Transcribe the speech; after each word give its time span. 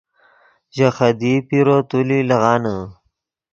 ژے 0.75 0.87
خدیئی 0.95 1.35
پیرو 1.47 1.77
تولی 1.89 2.19
لیغانے 2.29 2.77